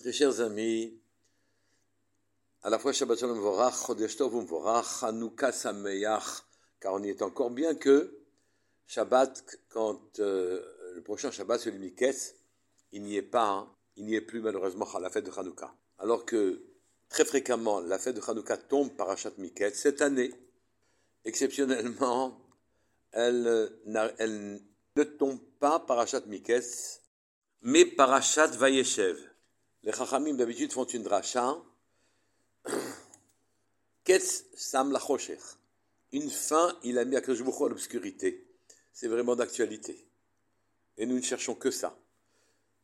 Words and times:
très 0.00 0.12
chers 0.12 0.40
amis, 0.40 0.98
à 2.62 2.70
la 2.70 2.78
fois 2.78 2.92
Shabbat 2.92 3.18
Shalom 3.18 3.38
Vorach, 3.38 3.74
Chodesh 3.86 4.16
Tov 4.16 4.32
Vorach, 4.46 5.02
Hanouka 5.02 5.52
Sameach, 5.52 6.42
car 6.80 6.94
on 6.94 7.02
y 7.02 7.10
est 7.10 7.20
encore 7.20 7.50
bien 7.50 7.74
que 7.74 8.18
Shabbat, 8.86 9.44
quand 9.68 10.18
euh, 10.20 10.62
le 10.94 11.02
prochain 11.02 11.30
Shabbat, 11.30 11.60
celui 11.60 11.78
Miketz, 11.78 12.34
il 12.92 13.02
n'y 13.02 13.16
est 13.16 13.22
pas, 13.22 13.46
hein. 13.46 13.76
il 13.96 14.06
n'y 14.06 14.14
est 14.14 14.22
plus 14.22 14.40
malheureusement 14.40 14.86
à 14.94 15.00
la 15.00 15.10
fête 15.10 15.26
de 15.26 15.38
Hanouka. 15.38 15.74
Alors 15.98 16.24
que 16.24 16.62
très 17.10 17.26
fréquemment, 17.26 17.80
la 17.80 17.98
fête 17.98 18.16
de 18.16 18.22
Hanouka 18.26 18.56
tombe 18.56 18.96
par 18.96 19.10
Achat 19.10 19.32
Miketz. 19.36 19.74
Cette 19.74 20.00
année, 20.00 20.32
exceptionnellement, 21.26 22.40
elle, 23.12 23.70
elle 24.16 24.62
ne 24.96 25.04
tombe 25.04 25.40
pas 25.58 25.78
par 25.78 25.98
Achat 25.98 26.22
Miketz, 26.26 27.02
mais 27.60 27.84
par 27.84 28.10
Achat 28.14 28.46
Vayeshev. 28.46 29.29
Les 29.82 29.92
Chachamim 29.92 30.34
d'habitude 30.34 30.72
font 30.72 30.84
une 30.84 31.02
dracha. 31.02 31.56
Ketz 34.04 34.44
Sam 34.54 34.92
Lachoshech. 34.92 35.40
Une 36.12 36.28
fin, 36.28 36.76
il 36.82 36.98
a 36.98 37.04
mis 37.04 37.16
à 37.16 37.20
l'obscurité. 37.20 38.46
C'est 38.92 39.08
vraiment 39.08 39.36
d'actualité. 39.36 40.06
Et 40.98 41.06
nous 41.06 41.16
ne 41.16 41.22
cherchons 41.22 41.54
que 41.54 41.70
ça. 41.70 41.96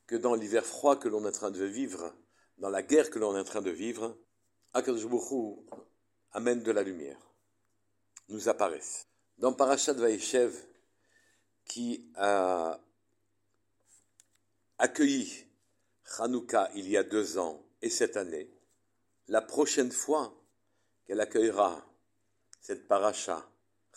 Que 0.07 0.16
dans 0.16 0.35
l'hiver 0.35 0.65
froid 0.65 0.97
que 0.97 1.09
l'on 1.09 1.24
est 1.24 1.29
en 1.29 1.33
train 1.33 1.51
de 1.51 1.65
vivre, 1.65 2.15
dans 2.59 2.71
la 2.71 2.83
guerre 2.83 3.10
que 3.10 3.19
l'on 3.19 3.37
est 3.37 3.41
en 3.41 3.45
train 3.45 3.63
de 3.63 3.71
vivre, 3.71 4.16
Akadosh 4.73 5.05
amène 6.33 6.63
de 6.63 6.71
la 6.71 6.83
lumière, 6.83 7.19
nous 8.29 8.49
apparaissent. 8.49 9.07
Dans 9.38 9.52
Parashat 9.52 9.95
Vaïchev, 9.95 10.55
qui 11.65 12.10
a 12.15 12.80
accueilli 14.79 15.47
Hanouka 16.19 16.70
il 16.74 16.88
y 16.88 16.96
a 16.96 17.02
deux 17.02 17.38
ans 17.38 17.62
et 17.83 17.91
cette 17.91 18.16
année, 18.16 18.51
la 19.28 19.42
prochaine 19.42 19.91
fois 19.91 20.34
qu'elle 21.07 21.21
accueillera 21.21 21.85
cette 22.60 22.88
paracha, 22.88 23.48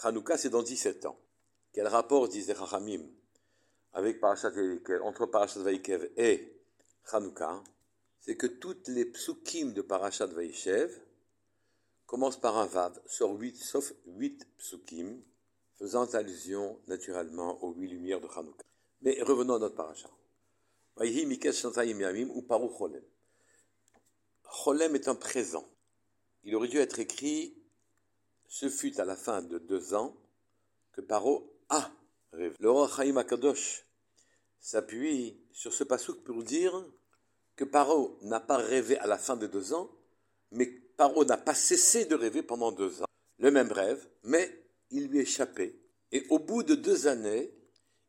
Hanouka 0.03 0.37
c'est 0.37 0.49
dans 0.49 0.63
17 0.63 1.05
ans. 1.05 1.19
Quel 1.71 1.87
rapport, 1.87 2.27
disait 2.27 2.55
Chachamim, 2.55 3.03
avec 3.93 4.19
Parashat 4.19 4.51
entre 5.03 5.25
Parashat 5.25 5.61
Vaïkev 5.61 6.09
et 6.17 6.53
Hanouka 7.11 7.63
C'est 8.21 8.35
que 8.35 8.47
toutes 8.47 8.87
les 8.87 9.05
psukim 9.05 9.73
de 9.73 9.81
Parashat 9.81 10.27
Vaïchev 10.27 10.91
commencent 12.05 12.39
par 12.39 12.57
un 12.57 12.65
vav, 12.65 12.99
sur 13.05 13.31
huit, 13.31 13.57
sauf 13.57 13.93
huit 14.07 14.47
psukim, 14.57 15.21
faisant 15.77 16.05
allusion 16.13 16.79
naturellement 16.87 17.63
aux 17.63 17.73
huit 17.73 17.87
lumières 17.87 18.19
de 18.19 18.27
Hanouka. 18.27 18.65
Mais 19.01 19.21
revenons 19.21 19.55
à 19.55 19.59
notre 19.59 19.75
Paro 22.41 22.69
Cholem. 24.43 24.95
Est 24.95 25.07
un 25.07 25.15
présent. 25.15 25.65
Il 26.43 26.53
aurait 26.55 26.67
dû 26.67 26.77
être 26.77 26.99
écrit 26.99 27.55
Ce 28.49 28.67
fut 28.67 28.99
à 28.99 29.05
la 29.05 29.15
fin 29.15 29.41
de 29.41 29.59
deux 29.59 29.93
ans 29.93 30.13
que 30.91 30.99
Paro 30.99 31.55
a 31.69 31.89
rêvé. 32.33 32.53
Le 32.59 32.69
roi 32.69 32.89
Chaim 32.93 33.15
Akadosh 33.15 33.85
s'appuie 34.59 35.39
sur 35.53 35.73
ce 35.73 35.85
pasouk 35.85 36.21
pour 36.25 36.43
dire 36.43 36.85
que 37.55 37.63
Paro 37.63 38.17
n'a 38.23 38.41
pas 38.41 38.57
rêvé 38.57 38.97
à 38.97 39.07
la 39.07 39.17
fin 39.17 39.37
de 39.37 39.47
deux 39.47 39.73
ans, 39.73 39.89
mais 40.51 40.65
Paro 40.97 41.23
n'a 41.23 41.37
pas 41.37 41.55
cessé 41.55 42.03
de 42.05 42.15
rêver 42.15 42.43
pendant 42.43 42.73
deux 42.73 43.01
ans. 43.01 43.07
Le 43.37 43.51
même 43.51 43.71
rêve, 43.71 44.05
mais 44.23 44.65
il 44.91 45.07
lui 45.07 45.19
échappait. 45.19 45.79
Et 46.11 46.25
au 46.29 46.39
bout 46.39 46.63
de 46.63 46.75
deux 46.75 47.07
années, 47.07 47.53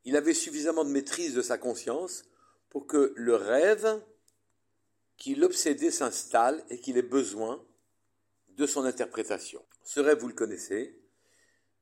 il 0.04 0.16
avait 0.16 0.34
suffisamment 0.34 0.84
de 0.84 0.90
maîtrise 0.90 1.34
de 1.34 1.42
sa 1.42 1.56
conscience 1.56 2.24
pour 2.70 2.86
que 2.86 3.12
le 3.16 3.34
rêve 3.34 4.02
qui 5.16 5.34
l'obsédait 5.34 5.90
s'installe 5.90 6.64
et 6.70 6.80
qu'il 6.80 6.96
ait 6.96 7.02
besoin 7.02 7.62
de 8.56 8.66
son 8.66 8.84
interprétation. 8.84 9.62
Ce 9.84 10.00
rêve, 10.00 10.18
vous 10.18 10.28
le 10.28 10.34
connaissez, 10.34 10.98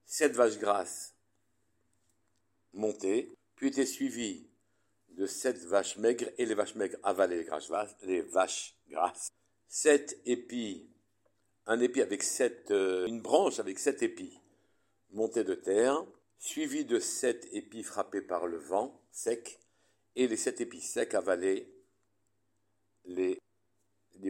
sept 0.05 0.33
vaches 0.33 0.59
grasses 0.59 1.15
montées, 2.72 3.32
puis 3.54 3.69
était 3.69 3.87
suivi 3.87 4.49
de 5.10 5.26
sept 5.26 5.59
vaches 5.65 5.97
maigres, 5.99 6.31
et 6.38 6.47
les 6.47 6.54
vaches 6.54 6.75
maigres 6.75 6.99
avalaient 7.03 7.47
les, 8.03 8.22
vaches 8.22 8.76
grasses. 8.88 9.32
Sept 9.69 10.19
épis, 10.25 10.88
un 11.66 11.81
épi 11.81 12.00
avec 12.00 12.22
sept, 12.22 12.70
euh, 12.70 13.06
une 13.06 13.20
branche 13.20 13.59
avec 13.59 13.78
sept 13.78 14.03
épis 14.03 14.41
montés 15.10 15.44
de 15.44 15.55
terre, 15.55 16.05
suivi 16.38 16.84
de 16.84 16.99
sept 16.99 17.49
épis 17.53 17.82
frappés 17.82 18.22
par 18.22 18.47
le 18.47 18.59
vent 18.59 19.00
sec, 19.10 19.59
et 20.19 20.27
les 20.27 20.37
sept 20.37 20.61
épis 20.61 20.81
secs 20.81 21.15
avalaient 21.15 21.69
les, 23.05 23.41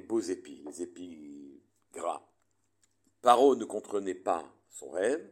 beaux 0.02 0.20
épis, 0.20 0.62
les 0.66 0.82
épis 0.82 1.62
gras. 1.94 2.22
Paro 3.22 3.56
ne 3.56 3.64
comprenait 3.64 4.14
pas 4.14 4.54
son 4.68 4.90
rêve, 4.90 5.26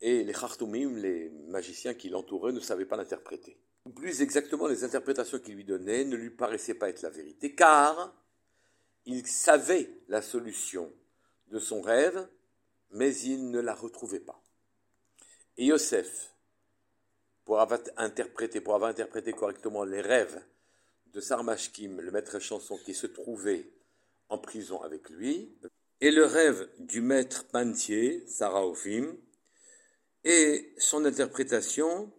et 0.00 0.22
les 0.22 0.32
Khartoumim, 0.32 0.96
les 0.96 1.28
magiciens 1.48 1.94
qui 1.94 2.08
l'entouraient, 2.08 2.52
ne 2.52 2.60
savaient 2.60 2.86
pas 2.86 2.96
l'interpréter. 2.96 3.58
Plus 3.96 4.22
exactement, 4.22 4.68
les 4.68 4.84
interprétations 4.84 5.40
qu'il 5.40 5.56
lui 5.56 5.64
donnait 5.64 6.04
ne 6.04 6.14
lui 6.14 6.30
paraissaient 6.30 6.74
pas 6.74 6.88
être 6.88 7.02
la 7.02 7.10
vérité, 7.10 7.56
car 7.56 8.14
il 9.06 9.26
savait 9.26 9.90
la 10.06 10.22
solution 10.22 10.92
de 11.48 11.58
son 11.58 11.80
rêve, 11.80 12.28
mais 12.92 13.12
il 13.16 13.50
ne 13.50 13.58
la 13.58 13.74
retrouvait 13.74 14.20
pas. 14.20 14.40
Et 15.56 15.64
Yosef, 15.64 16.32
pour 17.44 17.60
avoir 17.60 17.80
interprété, 17.96 19.32
correctement 19.32 19.84
les 19.84 20.00
rêves 20.00 20.40
de 21.12 21.20
Sarmashkim, 21.20 22.00
le 22.00 22.10
maître 22.10 22.38
chanson 22.38 22.78
qui 22.84 22.94
se 22.94 23.06
trouvait 23.06 23.70
en 24.28 24.38
prison 24.38 24.80
avec 24.82 25.10
lui, 25.10 25.56
et 26.00 26.10
le 26.10 26.24
rêve 26.24 26.68
du 26.78 27.00
maître 27.00 27.46
Pantier, 27.48 28.24
Saraofim, 28.26 29.16
et 30.24 30.72
son 30.78 31.04
interprétation, 31.04 32.12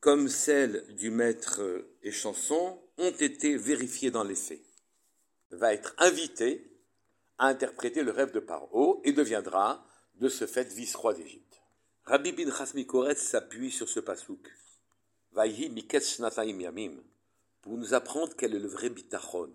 comme 0.00 0.28
celle 0.28 0.94
du 0.94 1.10
maître 1.10 1.60
et 2.02 2.12
chanson, 2.12 2.80
ont 2.98 3.10
été 3.10 3.56
vérifiées 3.56 4.10
dans 4.10 4.24
les 4.24 4.34
faits. 4.34 4.60
Va 5.50 5.72
être 5.72 5.94
invité 5.98 6.70
à 7.38 7.46
interpréter 7.46 8.02
le 8.02 8.10
rêve 8.10 8.32
de 8.32 8.40
Paro 8.40 9.00
et 9.04 9.12
deviendra 9.12 9.86
de 10.16 10.28
ce 10.28 10.46
fait 10.46 10.72
vice-roi 10.72 11.14
d'Égypte. 11.14 11.59
Rabbi 12.10 12.32
bin 12.32 12.50
Chasmi 12.50 12.88
s'appuie 13.14 13.70
sur 13.70 13.88
ce 13.88 14.00
pasouk. 14.00 14.50
yamim, 15.36 16.96
pour 17.62 17.78
nous 17.78 17.94
apprendre 17.94 18.34
quel 18.36 18.56
est 18.56 18.58
le 18.58 18.66
vrai 18.66 18.90
bitachon, 18.90 19.52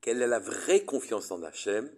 quelle 0.00 0.22
est 0.22 0.28
la 0.28 0.38
vraie 0.38 0.84
confiance 0.84 1.32
en 1.32 1.42
Hachem, 1.42 1.90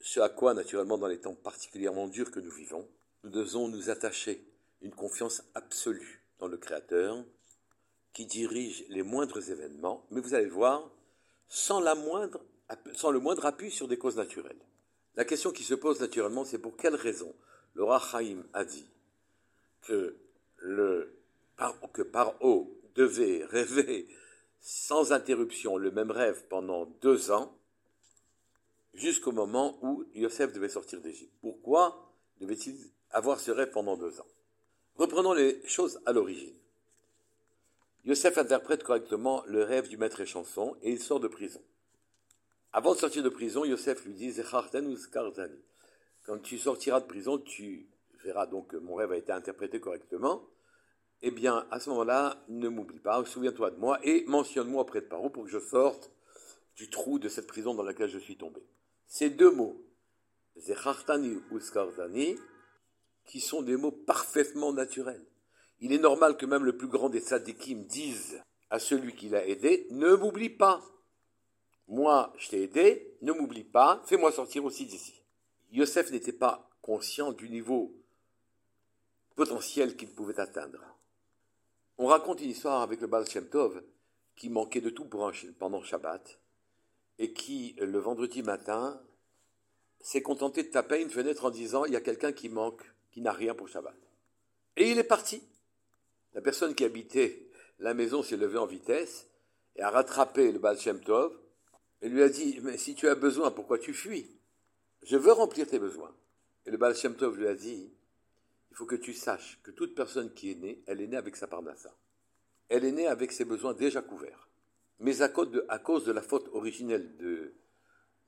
ce 0.00 0.18
à 0.18 0.28
quoi, 0.28 0.54
naturellement, 0.54 0.98
dans 0.98 1.06
les 1.06 1.20
temps 1.20 1.36
particulièrement 1.36 2.08
durs 2.08 2.32
que 2.32 2.40
nous 2.40 2.50
vivons, 2.50 2.88
nous 3.22 3.30
devons 3.30 3.68
nous 3.68 3.90
attacher 3.90 4.44
une 4.82 4.90
confiance 4.92 5.44
absolue 5.54 6.24
dans 6.40 6.48
le 6.48 6.56
Créateur, 6.56 7.24
qui 8.12 8.26
dirige 8.26 8.84
les 8.88 9.04
moindres 9.04 9.52
événements, 9.52 10.04
mais 10.10 10.20
vous 10.20 10.34
allez 10.34 10.48
voir, 10.48 10.90
sans, 11.46 11.78
la 11.78 11.94
moindre, 11.94 12.44
sans 12.96 13.12
le 13.12 13.20
moindre 13.20 13.46
appui 13.46 13.70
sur 13.70 13.86
des 13.86 13.98
causes 13.98 14.16
naturelles. 14.16 14.66
La 15.14 15.24
question 15.24 15.52
qui 15.52 15.62
se 15.62 15.74
pose 15.74 16.00
naturellement, 16.00 16.44
c'est 16.44 16.58
pour 16.58 16.76
quelle 16.76 16.96
raison 16.96 17.32
le 17.78 17.98
Chaim 18.00 18.42
a 18.52 18.64
dit 18.64 18.90
que, 19.82 20.16
le, 20.58 21.16
que 21.92 22.02
Paro 22.02 22.76
devait 22.96 23.44
rêver 23.44 24.08
sans 24.60 25.12
interruption 25.12 25.76
le 25.76 25.92
même 25.92 26.10
rêve 26.10 26.44
pendant 26.48 26.86
deux 27.00 27.30
ans, 27.30 27.56
jusqu'au 28.94 29.30
moment 29.30 29.78
où 29.82 30.04
Yosef 30.14 30.52
devait 30.52 30.68
sortir 30.68 31.00
d'Égypte. 31.00 31.32
Pourquoi 31.40 32.12
devait-il 32.40 32.76
avoir 33.10 33.38
ce 33.38 33.52
rêve 33.52 33.70
pendant 33.70 33.96
deux 33.96 34.18
ans? 34.20 34.26
Reprenons 34.96 35.32
les 35.32 35.64
choses 35.64 36.00
à 36.04 36.12
l'origine. 36.12 36.56
Yosef 38.04 38.38
interprète 38.38 38.82
correctement 38.82 39.44
le 39.46 39.62
rêve 39.62 39.88
du 39.88 39.96
maître 39.96 40.20
et 40.20 40.26
chanson 40.26 40.76
et 40.82 40.90
il 40.90 41.00
sort 41.00 41.20
de 41.20 41.28
prison. 41.28 41.62
Avant 42.72 42.94
de 42.94 42.98
sortir 42.98 43.22
de 43.22 43.28
prison, 43.28 43.64
Yosef 43.64 44.04
lui 44.04 44.14
dit 44.14 44.34
ou 44.40 44.96
quand 46.28 46.42
tu 46.42 46.58
sortiras 46.58 47.00
de 47.00 47.06
prison, 47.06 47.38
tu 47.38 47.88
verras 48.22 48.44
donc 48.44 48.68
que 48.68 48.76
mon 48.76 48.96
rêve 48.96 49.12
a 49.12 49.16
été 49.16 49.32
interprété 49.32 49.80
correctement. 49.80 50.46
Eh 51.22 51.30
bien, 51.30 51.66
à 51.70 51.80
ce 51.80 51.88
moment-là, 51.88 52.44
ne 52.48 52.68
m'oublie 52.68 52.98
pas, 52.98 53.24
souviens-toi 53.24 53.70
de 53.70 53.78
moi 53.78 53.98
et 54.02 54.26
mentionne-moi 54.26 54.82
auprès 54.82 55.00
de 55.00 55.06
Paro 55.06 55.30
pour 55.30 55.44
que 55.44 55.50
je 55.50 55.58
sorte 55.58 56.12
du 56.76 56.90
trou 56.90 57.18
de 57.18 57.30
cette 57.30 57.46
prison 57.46 57.74
dans 57.74 57.82
laquelle 57.82 58.10
je 58.10 58.18
suis 58.18 58.36
tombé. 58.36 58.60
Ces 59.06 59.30
deux 59.30 59.50
mots, 59.50 59.82
Zechartani 60.56 61.38
ou 61.50 61.60
Skardani, 61.60 62.36
qui 63.24 63.40
sont 63.40 63.62
des 63.62 63.78
mots 63.78 63.90
parfaitement 63.90 64.74
naturels. 64.74 65.24
Il 65.80 65.94
est 65.94 65.98
normal 65.98 66.36
que 66.36 66.44
même 66.44 66.64
le 66.64 66.76
plus 66.76 66.88
grand 66.88 67.08
des 67.08 67.20
tzadikim 67.20 67.84
dise 67.84 68.38
à 68.68 68.78
celui 68.78 69.14
qui 69.14 69.30
l'a 69.30 69.46
aidé, 69.46 69.86
ne 69.92 70.14
m'oublie 70.14 70.50
pas. 70.50 70.82
Moi, 71.86 72.34
je 72.36 72.50
t'ai 72.50 72.64
aidé, 72.64 73.16
ne 73.22 73.32
m'oublie 73.32 73.64
pas, 73.64 74.02
fais-moi 74.04 74.30
sortir 74.30 74.66
aussi 74.66 74.84
d'ici. 74.84 75.14
Yosef 75.70 76.10
n'était 76.10 76.32
pas 76.32 76.70
conscient 76.82 77.32
du 77.32 77.48
niveau 77.48 77.94
potentiel 79.34 79.96
qu'il 79.96 80.10
pouvait 80.10 80.40
atteindre. 80.40 80.80
On 81.98 82.06
raconte 82.06 82.40
une 82.40 82.50
histoire 82.50 82.82
avec 82.82 83.00
le 83.00 83.06
Baal 83.06 83.28
Shem 83.28 83.48
Tov 83.48 83.82
qui 84.36 84.48
manquait 84.48 84.80
de 84.80 84.90
tout 84.90 85.04
pour 85.04 85.30
pendant 85.58 85.82
Shabbat 85.82 86.38
et 87.18 87.32
qui, 87.32 87.74
le 87.78 87.98
vendredi 87.98 88.42
matin, 88.42 89.00
s'est 90.00 90.22
contenté 90.22 90.62
de 90.62 90.68
taper 90.68 91.02
une 91.02 91.10
fenêtre 91.10 91.44
en 91.44 91.50
disant 91.50 91.84
il 91.84 91.92
y 91.92 91.96
a 91.96 92.00
quelqu'un 92.00 92.32
qui 92.32 92.48
manque, 92.48 92.82
qui 93.10 93.20
n'a 93.20 93.32
rien 93.32 93.54
pour 93.54 93.68
Shabbat. 93.68 93.96
Et 94.76 94.90
il 94.90 94.98
est 94.98 95.04
parti. 95.04 95.42
La 96.34 96.40
personne 96.40 96.74
qui 96.74 96.84
habitait 96.84 97.48
la 97.80 97.94
maison 97.94 98.22
s'est 98.22 98.36
levée 98.36 98.58
en 98.58 98.66
vitesse 98.66 99.26
et 99.76 99.82
a 99.82 99.90
rattrapé 99.90 100.52
le 100.52 100.58
Baal 100.58 100.78
Shem 100.78 101.00
Tov 101.00 101.36
et 102.00 102.08
lui 102.08 102.22
a 102.22 102.28
dit 102.28 102.60
Mais 102.62 102.78
si 102.78 102.94
tu 102.94 103.08
as 103.08 103.14
besoin, 103.14 103.50
pourquoi 103.50 103.78
tu 103.78 103.92
fuis? 103.92 104.30
Je 105.08 105.16
veux 105.16 105.32
remplir 105.32 105.66
tes 105.66 105.78
besoins. 105.78 106.14
Et 106.66 106.70
le 106.70 106.76
Baal 106.76 106.94
Shem 106.94 107.16
Tov 107.16 107.38
lui 107.38 107.46
a 107.46 107.54
dit 107.54 107.90
Il 108.70 108.76
faut 108.76 108.84
que 108.84 108.94
tu 108.94 109.14
saches 109.14 109.58
que 109.62 109.70
toute 109.70 109.94
personne 109.94 110.34
qui 110.34 110.50
est 110.50 110.54
née, 110.54 110.82
elle 110.86 111.00
est 111.00 111.06
née 111.06 111.16
avec 111.16 111.34
sa 111.34 111.46
parnassa. 111.46 111.96
Elle 112.68 112.84
est 112.84 112.92
née 112.92 113.06
avec 113.06 113.32
ses 113.32 113.46
besoins 113.46 113.72
déjà 113.72 114.02
couverts. 114.02 114.50
Mais 115.00 115.22
à 115.22 115.30
cause 115.30 115.50
de, 115.50 116.06
de 116.06 116.12
la 116.12 116.20
faute 116.20 116.48
originelle 116.52 117.16
de, 117.16 117.54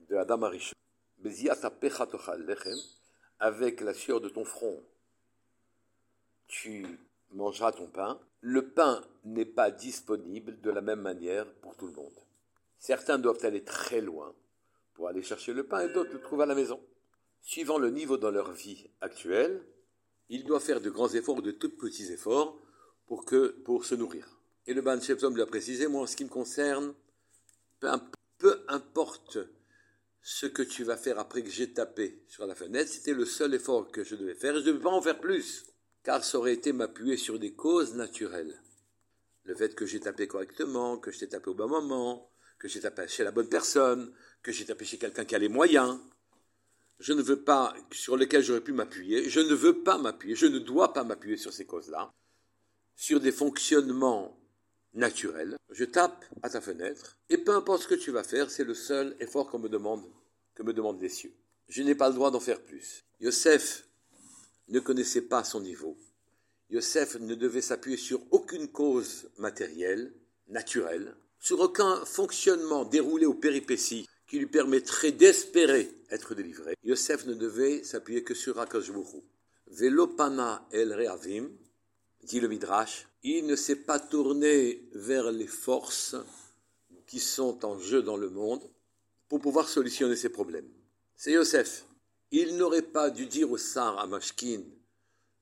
de 0.08 0.16
Adam 0.16 0.40
Arishon, 0.42 0.74
avec 3.38 3.80
la 3.82 3.92
sueur 3.92 4.22
de 4.22 4.30
ton 4.30 4.46
front, 4.46 4.82
tu 6.48 6.86
mangeras 7.32 7.72
ton 7.72 7.88
pain. 7.88 8.18
Le 8.40 8.70
pain 8.70 9.02
n'est 9.26 9.44
pas 9.44 9.70
disponible 9.70 10.58
de 10.62 10.70
la 10.70 10.80
même 10.80 11.02
manière 11.02 11.52
pour 11.56 11.76
tout 11.76 11.88
le 11.88 11.92
monde. 11.92 12.18
Certains 12.78 13.18
doivent 13.18 13.44
aller 13.44 13.64
très 13.64 14.00
loin 14.00 14.34
pour 15.00 15.08
aller 15.08 15.22
chercher 15.22 15.54
le 15.54 15.66
pain 15.66 15.80
et 15.80 15.88
d'autres 15.88 16.12
le 16.12 16.20
trouvent 16.20 16.42
à 16.42 16.46
la 16.46 16.54
maison. 16.54 16.78
Suivant 17.40 17.78
le 17.78 17.88
niveau 17.88 18.18
dans 18.18 18.30
leur 18.30 18.52
vie 18.52 18.90
actuelle, 19.00 19.64
ils 20.28 20.44
doivent 20.44 20.62
faire 20.62 20.82
de 20.82 20.90
grands 20.90 21.08
efforts 21.08 21.38
ou 21.38 21.40
de 21.40 21.52
tout 21.52 21.70
petits 21.70 22.12
efforts 22.12 22.60
pour, 23.06 23.24
que, 23.24 23.48
pour 23.64 23.86
se 23.86 23.94
nourrir. 23.94 24.28
Et 24.66 24.74
le 24.74 24.82
Ban 24.82 25.00
Sheptom 25.00 25.34
l'a 25.38 25.46
précisé, 25.46 25.86
moi 25.86 26.02
en 26.02 26.06
ce 26.06 26.16
qui 26.16 26.24
me 26.24 26.28
concerne, 26.28 26.92
peu 27.80 28.62
importe 28.68 29.38
ce 30.20 30.44
que 30.44 30.60
tu 30.60 30.84
vas 30.84 30.98
faire 30.98 31.18
après 31.18 31.42
que 31.42 31.48
j'ai 31.48 31.72
tapé 31.72 32.22
sur 32.28 32.46
la 32.46 32.54
fenêtre, 32.54 32.90
c'était 32.90 33.14
le 33.14 33.24
seul 33.24 33.54
effort 33.54 33.90
que 33.90 34.04
je 34.04 34.16
devais 34.16 34.34
faire, 34.34 34.52
je 34.56 34.60
ne 34.60 34.64
devais 34.66 34.80
pas 34.80 34.90
en 34.90 35.00
faire 35.00 35.18
plus, 35.18 35.64
car 36.04 36.22
ça 36.22 36.36
aurait 36.36 36.52
été 36.52 36.74
m'appuyer 36.74 37.16
sur 37.16 37.38
des 37.38 37.54
causes 37.54 37.94
naturelles. 37.94 38.60
Le 39.44 39.54
fait 39.54 39.74
que 39.74 39.86
j'ai 39.86 40.00
tapé 40.00 40.28
correctement, 40.28 40.98
que 40.98 41.10
je 41.10 41.20
t'ai 41.20 41.28
tapé 41.30 41.48
au 41.48 41.54
bon 41.54 41.68
moment, 41.68 42.30
que 42.58 42.68
j'ai 42.68 42.80
tapé 42.80 43.08
chez 43.08 43.24
la 43.24 43.32
bonne 43.32 43.48
personne, 43.48 44.12
que 44.42 44.52
j'ai 44.52 44.64
tapé 44.64 44.84
chez 44.84 44.98
quelqu'un 44.98 45.24
qui 45.24 45.34
a 45.34 45.38
les 45.38 45.48
moyens, 45.48 45.98
je 46.98 47.12
ne 47.12 47.22
veux 47.22 47.42
pas, 47.42 47.74
sur 47.92 48.16
lesquels 48.16 48.42
j'aurais 48.42 48.60
pu 48.60 48.72
m'appuyer, 48.72 49.28
je 49.28 49.40
ne 49.40 49.54
veux 49.54 49.82
pas 49.82 49.98
m'appuyer, 49.98 50.34
je 50.34 50.46
ne 50.46 50.58
dois 50.58 50.92
pas 50.92 51.04
m'appuyer 51.04 51.36
sur 51.36 51.52
ces 51.52 51.64
causes-là, 51.64 52.10
sur 52.94 53.20
des 53.20 53.32
fonctionnements 53.32 54.36
naturel. 54.94 55.56
Je 55.70 55.84
tape 55.84 56.24
à 56.42 56.50
ta 56.50 56.60
fenêtre 56.60 57.16
et 57.28 57.38
peu 57.38 57.54
importe 57.54 57.82
ce 57.82 57.88
que 57.88 57.94
tu 57.94 58.10
vas 58.10 58.24
faire, 58.24 58.50
c'est 58.50 58.64
le 58.64 58.74
seul 58.74 59.16
effort 59.20 59.48
qu'on 59.48 59.58
me 59.58 59.68
demande, 59.68 60.04
que 60.54 60.62
me 60.62 60.72
demandent 60.72 61.00
les 61.00 61.08
cieux. 61.08 61.32
Je 61.68 61.82
n'ai 61.82 61.94
pas 61.94 62.08
le 62.08 62.14
droit 62.14 62.30
d'en 62.30 62.40
faire 62.40 62.60
plus. 62.60 63.04
Yosef 63.20 63.84
ne 64.68 64.80
connaissait 64.80 65.22
pas 65.22 65.44
son 65.44 65.60
niveau. 65.60 65.96
Yosef 66.70 67.16
ne 67.16 67.34
devait 67.34 67.60
s'appuyer 67.60 67.96
sur 67.96 68.20
aucune 68.30 68.68
cause 68.68 69.28
matérielle, 69.38 70.12
naturelle, 70.48 71.14
sur 71.38 71.60
aucun 71.60 72.04
fonctionnement 72.04 72.84
déroulé 72.84 73.26
aux 73.26 73.34
péripéties 73.34 74.06
qui 74.30 74.38
lui 74.38 74.46
permettrait 74.46 75.10
d'espérer 75.10 75.92
être 76.08 76.36
délivré. 76.36 76.76
Yosef 76.84 77.26
ne 77.26 77.34
devait 77.34 77.82
s'appuyer 77.82 78.22
que 78.22 78.32
sur 78.32 78.60
Akash 78.60 78.92
Velopana 79.66 80.68
el 80.70 80.92
Reavim, 80.92 81.50
dit 82.22 82.38
le 82.38 82.46
Midrash, 82.46 83.08
il 83.24 83.46
ne 83.46 83.56
s'est 83.56 83.82
pas 83.82 83.98
tourné 83.98 84.88
vers 84.92 85.32
les 85.32 85.48
forces 85.48 86.14
qui 87.08 87.18
sont 87.18 87.64
en 87.64 87.80
jeu 87.80 88.02
dans 88.02 88.16
le 88.16 88.30
monde 88.30 88.62
pour 89.28 89.40
pouvoir 89.40 89.68
solutionner 89.68 90.14
ses 90.14 90.28
problèmes. 90.28 90.68
C'est 91.16 91.32
Yosef. 91.32 91.84
Il 92.30 92.56
n'aurait 92.56 92.82
pas 92.82 93.10
dû 93.10 93.26
dire 93.26 93.50
au 93.50 93.58
Sar 93.58 93.98
à 93.98 94.06
Mashkin 94.06 94.62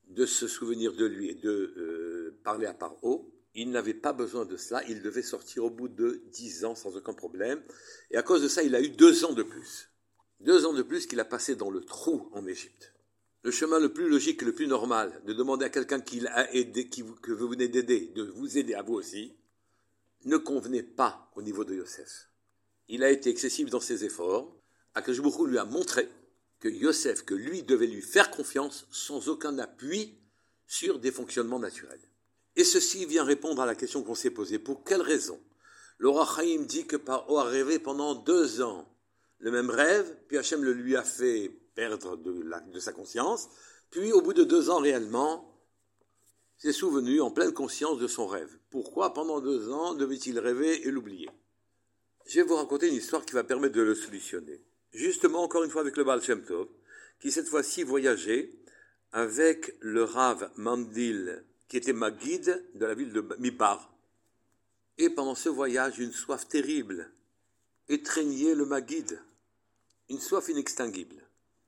de 0.09 0.25
se 0.25 0.49
souvenir 0.49 0.95
de 0.95 1.05
lui 1.05 1.29
et 1.29 1.35
de 1.35 1.51
euh, 1.51 2.41
parler 2.43 2.65
à 2.65 2.73
part 2.73 2.97
haut. 3.03 3.31
Il 3.55 3.71
n'avait 3.71 3.95
pas 3.95 4.13
besoin 4.13 4.45
de 4.45 4.57
cela. 4.57 4.83
Il 4.89 5.03
devait 5.03 5.23
sortir 5.23 5.65
au 5.65 5.71
bout 5.71 5.89
de 5.89 6.23
dix 6.33 6.65
ans 6.65 6.75
sans 6.75 6.97
aucun 6.97 7.15
problème. 7.15 7.63
Et 8.11 8.17
à 8.17 8.23
cause 8.23 8.43
de 8.43 8.49
ça, 8.49 8.63
il 8.63 8.75
a 8.75 8.81
eu 8.81 8.91
deux 8.91 9.25
ans 9.25 9.33
de 9.33 9.43
plus. 9.43 9.91
Deux 10.41 10.67
ans 10.67 10.73
de 10.73 10.83
plus 10.83 11.07
qu'il 11.07 11.21
a 11.21 11.25
passé 11.25 11.57
dans 11.57 11.71
le 11.71 11.85
trou 11.85 12.29
en 12.33 12.47
Égypte 12.47 12.93
le 13.43 13.51
chemin 13.51 13.79
le 13.79 13.93
plus 13.93 14.09
logique 14.09 14.43
le 14.43 14.53
plus 14.53 14.67
normal 14.67 15.23
de 15.25 15.33
demander 15.33 15.65
à 15.65 15.71
quelqu'un 15.71 16.01
qui 16.01 16.23
aidé, 16.53 16.89
que 16.89 17.33
vous 17.33 17.49
venez 17.49 17.69
d'aider, 17.69 18.13
de 18.15 18.23
vous 18.23 18.59
aider 18.59 18.75
à 18.75 18.83
vous 18.83 18.95
aussi, 18.95 19.37
ne 20.25 20.37
convenait 20.37 20.83
pas 20.83 21.31
au 21.37 21.43
niveau 21.43 21.65
de 21.65 21.75
Yosef. 21.75 22.29
Il 22.89 23.05
a 23.05 23.11
été 23.11 23.31
excessif 23.31 23.71
dans 23.71 23.81
ses 23.81 24.05
efforts. 24.05 24.55
Akashbourou 24.95 25.47
lui 25.47 25.59
a 25.59 25.65
montré 25.65 26.09
que 26.61 26.69
Yosef, 26.69 27.25
que 27.25 27.35
lui 27.35 27.63
devait 27.63 27.87
lui 27.87 28.03
faire 28.03 28.31
confiance 28.31 28.87
sans 28.91 29.29
aucun 29.29 29.59
appui 29.59 30.19
sur 30.67 30.99
des 30.99 31.13
fonctionnements 31.13 31.61
naturels. 31.61 32.08
Et 32.59 32.65
ceci 32.65 33.07
vient 33.07 33.23
répondre 33.23 33.63
à 33.63 33.67
la 33.67 33.77
question 33.77 34.03
qu'on 34.03 34.17
s'est 34.17 34.33
posée. 34.33 34.59
Pour 34.59 34.83
quelle 34.83 35.01
raison 35.01 35.41
Laura 36.01 36.27
Chaim 36.27 36.65
dit 36.67 36.87
que 36.87 36.97
Paro 36.97 37.39
a 37.39 37.45
rêvé 37.45 37.79
pendant 37.79 38.17
deux 38.17 38.61
ans 38.61 38.93
le 39.39 39.53
même 39.53 39.71
rêve, 39.71 40.17
puis 40.27 40.39
Hachem 40.39 40.65
le 40.65 40.73
lui 40.73 40.97
a 40.97 41.05
fait 41.05 41.53
perdre 41.77 42.17
de, 42.17 42.81
sa 42.81 42.93
conscience, 42.93 43.49
puis 43.91 44.13
au 44.13 44.21
bout 44.21 44.33
de 44.33 44.43
deux 44.43 44.71
ans 44.71 44.81
réellement, 44.81 45.57
s'est 46.57 46.73
souvenu 46.73 47.21
en 47.21 47.31
pleine 47.31 47.53
conscience 47.53 48.01
de 48.01 48.09
son 48.09 48.27
rêve. 48.27 48.59
Pourquoi 48.71 49.15
pendant 49.15 49.41
deux 49.41 49.71
ans 49.71 49.95
devait-il 49.95 50.37
rêver 50.41 50.85
et 50.85 50.91
l'oublier 50.91 51.31
Je 52.27 52.41
vais 52.41 52.47
vous 52.47 52.57
raconter 52.57 52.89
une 52.89 52.97
histoire 52.97 53.25
qui 53.25 53.35
va 53.35 53.45
permettre 53.45 53.77
de 53.77 53.83
le 53.83 53.95
solutionner. 53.95 54.61
Justement, 54.93 55.45
encore 55.45 55.63
une 55.63 55.71
fois 55.71 55.83
avec 55.83 55.97
le 55.97 56.03
Baal 56.03 56.21
Shem 56.25 56.45
Tov, 56.45 56.67
qui 57.21 57.31
cette 57.31 57.47
fois-ci 57.47 57.85
voyageait 57.85 58.51
avec 59.13 59.77
le 59.81 60.03
Rav 60.03 60.51
Mandil, 60.57 61.45
qui 61.69 61.77
était 61.77 61.93
ma 61.93 62.11
guide 62.11 62.65
de 62.75 62.87
la 62.87 62.95
ville 62.95 63.13
de 63.13 63.21
Mipar. 63.39 63.93
Et 64.97 65.11
pendant 65.11 65.35
ce 65.35 65.49
voyage, 65.49 65.99
une 65.99 66.13
soif 66.13 66.49
terrible 66.49 67.11
étreignait 67.89 68.55
le 68.55 68.65
Magid, 68.65 69.23
une 70.09 70.19
soif 70.19 70.49
inextinguible. 70.49 71.23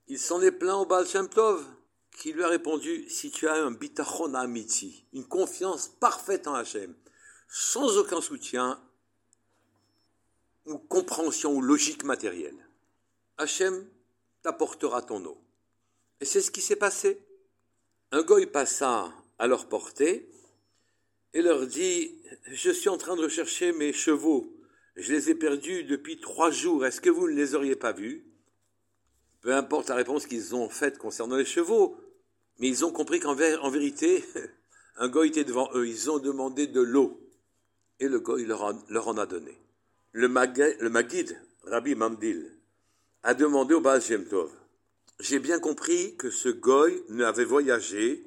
Il 0.07 0.19
s'en 0.19 0.41
est 0.41 0.51
plaint 0.51 0.81
au 0.81 0.85
Baal 0.85 1.07
Shem 1.07 1.29
Tov, 1.29 1.63
qui 2.17 2.33
lui 2.33 2.43
a 2.43 2.47
répondu 2.47 3.07
Si 3.09 3.31
tu 3.31 3.47
as 3.47 3.63
un 3.63 3.71
bitachon 3.71 4.33
amiti, 4.33 5.05
une 5.13 5.27
confiance 5.27 5.87
parfaite 5.87 6.47
en 6.47 6.55
Hachem, 6.55 6.93
sans 7.47 7.97
aucun 7.97 8.21
soutien 8.21 8.81
ou 10.65 10.77
compréhension 10.77 11.53
ou 11.53 11.61
logique 11.61 12.03
matérielle, 12.03 12.67
Hachem 13.37 13.87
t'apportera 14.41 15.01
ton 15.01 15.23
eau. 15.25 15.41
Et 16.19 16.25
c'est 16.25 16.41
ce 16.41 16.51
qui 16.51 16.61
s'est 16.61 16.75
passé. 16.75 17.25
Un 18.11 18.23
goy 18.23 18.45
passa 18.45 19.11
à 19.41 19.47
leur 19.47 19.67
portée 19.67 20.29
et 21.33 21.41
leur 21.41 21.65
dit 21.65 22.15
Je 22.45 22.69
suis 22.69 22.89
en 22.89 22.97
train 22.97 23.15
de 23.15 23.23
rechercher 23.23 23.71
mes 23.73 23.91
chevaux. 23.91 24.55
Je 24.95 25.11
les 25.13 25.31
ai 25.31 25.35
perdus 25.35 25.83
depuis 25.83 26.19
trois 26.19 26.51
jours. 26.51 26.85
Est-ce 26.85 27.01
que 27.01 27.09
vous 27.09 27.27
ne 27.27 27.33
les 27.33 27.55
auriez 27.55 27.75
pas 27.75 27.91
vus? 27.91 28.23
Peu 29.41 29.55
importe 29.55 29.89
la 29.89 29.95
réponse 29.95 30.27
qu'ils 30.27 30.53
ont 30.53 30.69
faite 30.69 30.99
concernant 30.99 31.37
les 31.37 31.45
chevaux, 31.45 31.97
mais 32.59 32.67
ils 32.67 32.85
ont 32.85 32.91
compris 32.91 33.19
qu'en 33.19 33.33
vérité, 33.33 34.23
un 34.97 35.09
goy 35.09 35.29
était 35.29 35.43
devant 35.43 35.71
eux. 35.73 35.87
Ils 35.87 36.11
ont 36.11 36.19
demandé 36.19 36.67
de 36.67 36.81
l'eau. 36.81 37.19
Et 37.99 38.07
le 38.07 38.19
goy 38.19 38.45
leur, 38.45 38.61
en 39.07 39.17
a 39.17 39.25
donné. 39.25 39.57
Le, 40.11 40.27
Magid, 40.27 41.35
Rabbi 41.63 41.95
Mandil, 41.95 42.45
a 43.23 43.33
demandé 43.33 43.73
au 43.73 43.81
Baal 43.81 44.03
J'ai 45.19 45.39
bien 45.39 45.59
compris 45.59 46.15
que 46.17 46.29
ce 46.29 46.49
goy 46.49 47.03
n'avait 47.09 47.43
voyagé 47.43 48.23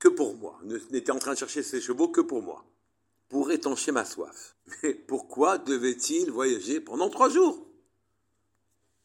que 0.00 0.08
pour 0.08 0.34
moi, 0.34 0.58
n'était 0.90 1.12
en 1.12 1.18
train 1.18 1.34
de 1.34 1.38
chercher 1.38 1.62
ses 1.62 1.80
chevaux 1.80 2.08
que 2.08 2.22
pour 2.22 2.42
moi, 2.42 2.64
pour 3.28 3.52
étancher 3.52 3.92
ma 3.92 4.04
soif. 4.04 4.56
Mais 4.82 4.94
pourquoi 4.94 5.58
devait-il 5.58 6.32
voyager 6.32 6.80
pendant 6.80 7.10
trois 7.10 7.28
jours? 7.28 7.68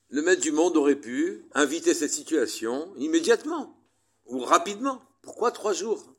Le 0.09 0.21
maître 0.21 0.41
du 0.41 0.51
monde 0.51 0.77
aurait 0.77 0.95
pu 0.95 1.45
inviter 1.53 1.93
cette 1.93 2.13
situation 2.13 2.93
immédiatement 2.95 3.77
ou 4.25 4.39
rapidement. 4.39 5.01
Pourquoi 5.21 5.51
trois 5.51 5.73
jours? 5.73 6.15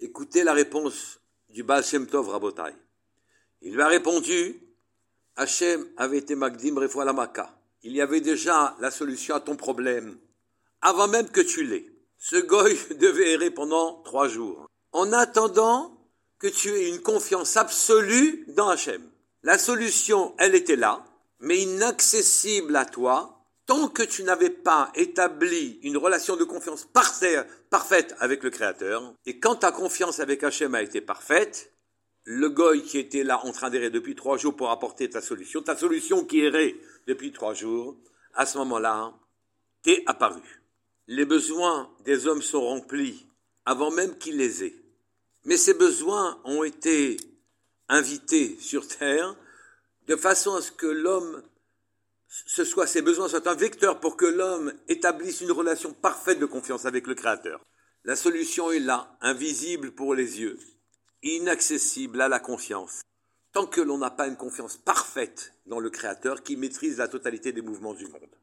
Écoutez 0.00 0.42
la 0.42 0.52
réponse 0.52 1.20
du 1.48 1.62
Baal 1.62 1.84
Shem 1.84 2.06
Tov 2.06 2.28
Rabotai. 2.28 2.74
Il 3.62 3.74
lui 3.74 3.82
a 3.82 3.88
répondu 3.88 4.60
Hachem 5.36 5.86
avait 5.96 6.18
été 6.18 6.34
Magdim 6.34 6.74
la 6.80 7.12
Maka. 7.12 7.56
Il 7.84 7.92
y 7.92 8.00
avait 8.00 8.20
déjà 8.20 8.76
la 8.80 8.90
solution 8.90 9.36
à 9.36 9.40
ton 9.40 9.54
problème 9.54 10.18
avant 10.82 11.06
même 11.06 11.28
que 11.28 11.40
tu 11.40 11.62
l'aies. 11.64 11.86
Ce 12.18 12.36
goy 12.36 12.78
devait 12.98 13.32
errer 13.32 13.50
pendant 13.50 14.02
trois 14.02 14.28
jours 14.28 14.66
en 14.92 15.12
attendant 15.12 15.94
que 16.38 16.48
tu 16.48 16.70
aies 16.70 16.88
une 16.88 17.00
confiance 17.00 17.56
absolue 17.56 18.44
dans 18.48 18.68
Hachem. 18.68 19.02
La 19.42 19.58
solution, 19.58 20.34
elle 20.38 20.54
était 20.54 20.76
là 20.76 21.04
mais 21.40 21.58
inaccessible 21.58 22.74
à 22.76 22.84
toi 22.84 23.34
tant 23.66 23.88
que 23.88 24.02
tu 24.02 24.22
n'avais 24.22 24.50
pas 24.50 24.90
établi 24.94 25.78
une 25.82 25.98
relation 25.98 26.36
de 26.36 26.44
confiance 26.44 26.86
parfaite 26.86 28.14
avec 28.18 28.42
le 28.42 28.50
Créateur. 28.50 29.14
Et 29.26 29.38
quand 29.38 29.56
ta 29.56 29.72
confiance 29.72 30.20
avec 30.20 30.42
Hachem 30.42 30.74
a 30.74 30.82
été 30.82 31.02
parfaite, 31.02 31.72
le 32.24 32.48
goy 32.48 32.82
qui 32.82 32.98
était 32.98 33.24
là 33.24 33.44
en 33.44 33.52
train 33.52 33.68
d'errer 33.68 33.90
depuis 33.90 34.14
trois 34.14 34.38
jours 34.38 34.56
pour 34.56 34.70
apporter 34.70 35.10
ta 35.10 35.20
solution, 35.20 35.62
ta 35.62 35.76
solution 35.76 36.24
qui 36.24 36.40
errait 36.40 36.76
depuis 37.06 37.30
trois 37.30 37.52
jours, 37.52 37.96
à 38.34 38.46
ce 38.46 38.56
moment-là, 38.58 39.12
t'es 39.82 40.02
apparu. 40.06 40.57
Les 41.08 41.24
besoins 41.24 41.90
des 42.04 42.26
hommes 42.26 42.42
sont 42.42 42.60
remplis 42.60 43.26
avant 43.64 43.90
même 43.90 44.18
qu'ils 44.18 44.36
les 44.36 44.62
aient. 44.64 44.76
Mais 45.44 45.56
ces 45.56 45.72
besoins 45.72 46.38
ont 46.44 46.64
été 46.64 47.16
invités 47.88 48.58
sur 48.60 48.86
terre 48.86 49.34
de 50.06 50.16
façon 50.16 50.54
à 50.54 50.60
ce 50.60 50.70
que 50.70 50.86
l'homme, 50.86 51.42
ce 52.28 52.62
soit, 52.62 52.86
ces 52.86 53.00
besoins 53.00 53.30
soient 53.30 53.48
un 53.48 53.54
vecteur 53.54 54.00
pour 54.00 54.18
que 54.18 54.26
l'homme 54.26 54.74
établisse 54.88 55.40
une 55.40 55.50
relation 55.50 55.94
parfaite 55.94 56.40
de 56.40 56.46
confiance 56.46 56.84
avec 56.84 57.06
le 57.06 57.14
Créateur. 57.14 57.64
La 58.04 58.14
solution 58.14 58.70
est 58.70 58.78
là, 58.78 59.16
invisible 59.22 59.92
pour 59.92 60.14
les 60.14 60.40
yeux, 60.40 60.58
inaccessible 61.22 62.20
à 62.20 62.28
la 62.28 62.38
conscience. 62.38 63.00
Tant 63.52 63.66
que 63.66 63.80
l'on 63.80 63.96
n'a 63.96 64.10
pas 64.10 64.28
une 64.28 64.36
confiance 64.36 64.76
parfaite 64.76 65.54
dans 65.64 65.80
le 65.80 65.88
Créateur 65.88 66.42
qui 66.42 66.56
maîtrise 66.56 66.98
la 66.98 67.08
totalité 67.08 67.52
des 67.52 67.62
mouvements 67.62 67.94
du 67.94 68.06
monde. 68.08 68.36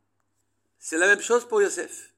C'est 0.80 0.98
la 0.98 1.06
même 1.06 1.22
chose 1.22 1.46
pour 1.46 1.62
Yosef. 1.62 2.15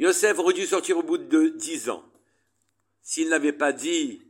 Yosef 0.00 0.38
aurait 0.38 0.54
dû 0.54 0.64
sortir 0.64 0.96
au 0.96 1.02
bout 1.02 1.18
de 1.18 1.48
dix 1.48 1.90
ans. 1.90 2.02
S'il 3.02 3.28
n'avait 3.28 3.52
pas 3.52 3.74
dit 3.74 4.22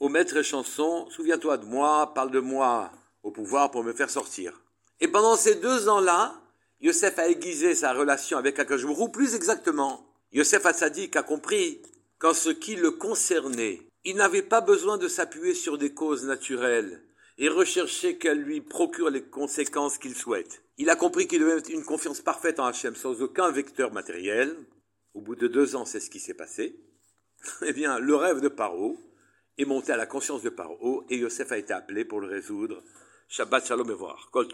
au 0.00 0.08
maître 0.08 0.42
chanson, 0.42 1.08
souviens-toi 1.08 1.56
de 1.58 1.66
moi, 1.66 2.12
parle 2.14 2.32
de 2.32 2.40
moi 2.40 2.90
au 3.22 3.30
pouvoir 3.30 3.70
pour 3.70 3.84
me 3.84 3.92
faire 3.92 4.10
sortir. 4.10 4.60
Et 4.98 5.06
pendant 5.06 5.36
ces 5.36 5.54
deux 5.54 5.88
ans-là, 5.88 6.34
Yosef 6.80 7.16
a 7.20 7.28
aiguisé 7.28 7.76
sa 7.76 7.92
relation 7.92 8.38
avec 8.38 8.58
Akashbourou, 8.58 9.08
plus 9.08 9.36
exactement. 9.36 10.04
Yosef 10.32 10.66
Hatzadik 10.66 11.14
a 11.14 11.22
compris 11.22 11.80
qu'en 12.18 12.34
ce 12.34 12.50
qui 12.50 12.74
le 12.74 12.90
concernait, 12.90 13.80
il 14.02 14.16
n'avait 14.16 14.42
pas 14.42 14.62
besoin 14.62 14.98
de 14.98 15.06
s'appuyer 15.06 15.54
sur 15.54 15.78
des 15.78 15.94
causes 15.94 16.24
naturelles 16.24 17.04
et 17.38 17.48
rechercher 17.48 18.18
qu'elles 18.18 18.42
lui 18.42 18.60
procurent 18.60 19.10
les 19.10 19.22
conséquences 19.22 19.96
qu'il 19.96 20.16
souhaite. 20.16 20.64
Il 20.76 20.90
a 20.90 20.96
compris 20.96 21.28
qu'il 21.28 21.38
devait 21.38 21.52
avoir 21.52 21.70
une 21.70 21.84
confiance 21.84 22.20
parfaite 22.20 22.58
en 22.58 22.64
Hachem 22.64 22.96
sans 22.96 23.22
aucun 23.22 23.52
vecteur 23.52 23.92
matériel. 23.92 24.56
Au 25.14 25.20
bout 25.20 25.36
de 25.36 25.48
deux 25.48 25.76
ans, 25.76 25.84
c'est 25.84 26.00
ce 26.00 26.10
qui 26.10 26.20
s'est 26.20 26.34
passé. 26.34 26.80
Eh 27.62 27.72
bien, 27.72 27.98
le 27.98 28.16
rêve 28.16 28.40
de 28.40 28.48
Paro 28.48 28.98
est 29.58 29.64
monté 29.64 29.92
à 29.92 29.96
la 29.96 30.06
conscience 30.06 30.42
de 30.42 30.50
Paro 30.50 31.04
et 31.08 31.18
Yosef 31.18 31.52
a 31.52 31.58
été 31.58 31.72
appelé 31.72 32.04
pour 32.04 32.20
le 32.20 32.26
résoudre. 32.26 32.82
Shabbat 33.28 33.66
Shalom 33.66 33.90
et 33.90 33.94
voir. 33.94 34.30
Kol 34.32 34.48